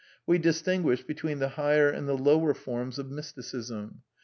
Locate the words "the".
1.37-1.49, 2.09-2.17